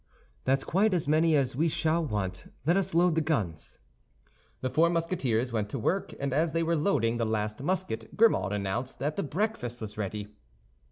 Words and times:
"That's 0.45 0.63
quite 0.63 0.95
as 0.95 1.07
many 1.07 1.35
as 1.35 1.55
we 1.55 1.67
shall 1.67 2.03
want. 2.03 2.51
Let 2.65 2.75
us 2.75 2.95
load 2.95 3.13
the 3.13 3.21
guns." 3.21 3.77
The 4.61 4.69
four 4.71 4.89
Musketeers 4.89 5.53
went 5.53 5.69
to 5.69 5.77
work; 5.77 6.11
and 6.19 6.33
as 6.33 6.53
they 6.53 6.63
were 6.63 6.75
loading 6.75 7.17
the 7.17 7.25
last 7.25 7.61
musket 7.61 8.17
Grimaud 8.17 8.51
announced 8.51 8.97
that 8.97 9.15
the 9.15 9.21
breakfast 9.21 9.79
was 9.79 9.99
ready. 9.99 10.29